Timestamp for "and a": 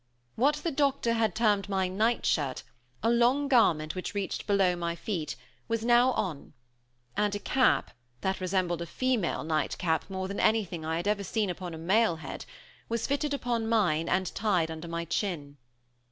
7.15-7.39